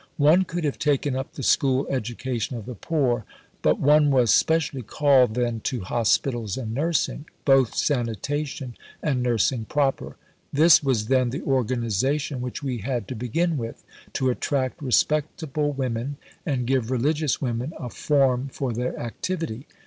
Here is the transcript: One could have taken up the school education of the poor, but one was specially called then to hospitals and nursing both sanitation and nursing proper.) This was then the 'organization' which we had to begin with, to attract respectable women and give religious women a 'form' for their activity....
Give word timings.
One 0.17 0.45
could 0.45 0.63
have 0.63 0.79
taken 0.79 1.15
up 1.15 1.33
the 1.33 1.43
school 1.43 1.85
education 1.87 2.57
of 2.57 2.65
the 2.65 2.73
poor, 2.73 3.23
but 3.61 3.77
one 3.79 4.09
was 4.09 4.33
specially 4.33 4.81
called 4.81 5.35
then 5.35 5.59
to 5.65 5.81
hospitals 5.81 6.57
and 6.57 6.73
nursing 6.73 7.25
both 7.45 7.75
sanitation 7.75 8.75
and 9.03 9.21
nursing 9.21 9.65
proper.) 9.65 10.15
This 10.51 10.81
was 10.81 11.05
then 11.05 11.29
the 11.29 11.43
'organization' 11.43 12.41
which 12.41 12.63
we 12.63 12.79
had 12.79 13.07
to 13.09 13.15
begin 13.15 13.57
with, 13.59 13.83
to 14.13 14.31
attract 14.31 14.81
respectable 14.81 15.71
women 15.71 16.17
and 16.47 16.65
give 16.65 16.89
religious 16.89 17.39
women 17.39 17.71
a 17.77 17.91
'form' 17.91 18.47
for 18.47 18.73
their 18.73 18.99
activity.... 18.99 19.67